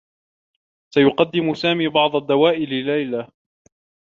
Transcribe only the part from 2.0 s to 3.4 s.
الدّواء لليلى.